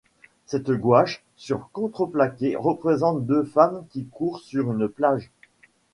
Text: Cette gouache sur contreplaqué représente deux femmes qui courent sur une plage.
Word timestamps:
Cette 0.47 0.71
gouache 0.71 1.21
sur 1.35 1.69
contreplaqué 1.73 2.55
représente 2.55 3.23
deux 3.27 3.43
femmes 3.43 3.85
qui 3.91 4.07
courent 4.07 4.39
sur 4.41 4.71
une 4.71 4.89
plage. 4.89 5.29